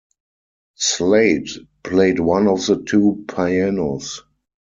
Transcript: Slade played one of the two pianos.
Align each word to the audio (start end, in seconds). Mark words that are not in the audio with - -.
Slade 0.79 1.47
played 1.83 2.17
one 2.19 2.47
of 2.47 2.65
the 2.65 2.81
two 2.81 3.23
pianos. 3.27 4.23